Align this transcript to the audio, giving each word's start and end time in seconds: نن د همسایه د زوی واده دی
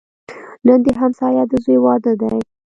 نن 0.65 0.79
د 0.85 0.87
همسایه 1.01 1.43
د 1.51 1.53
زوی 1.63 1.77
واده 1.85 2.13
دی 2.21 2.37